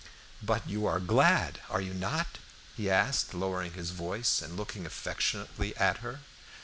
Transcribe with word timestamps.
"But 0.41 0.67
you 0.67 0.87
are 0.87 0.99
glad, 0.99 1.59
are 1.69 1.79
you 1.79 1.93
not?" 1.93 2.39
he 2.75 2.89
asked, 2.89 3.35
lowering 3.35 3.73
his 3.73 3.91
voice, 3.91 4.41
and 4.41 4.57
looking 4.57 4.87
affectionately 4.87 5.77
at 5.77 5.97
her. 5.97 6.21